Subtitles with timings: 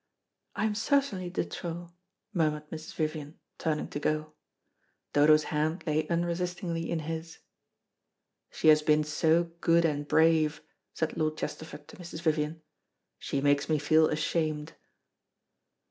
[0.55, 1.91] "I am certainly de trop,"
[2.33, 2.95] murmured Mrs.
[2.95, 4.33] Vivian, turning to go.
[5.13, 7.37] Dodo's hand lay unresistingly in his.
[8.49, 10.63] "She has been so good and brave,"
[10.95, 12.23] said Lord Chesterford to Mrs.
[12.23, 12.63] Vivian,
[13.19, 14.73] "she makes me feel ashamed."